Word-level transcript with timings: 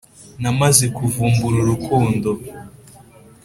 namaze 0.41 0.85
kuvumbura 0.95 1.57
urukundo 1.63 2.29